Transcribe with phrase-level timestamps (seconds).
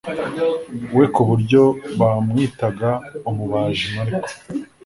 [0.97, 1.61] we ku buryo
[1.99, 2.89] bamwitaga
[3.29, 4.29] umubaji mariko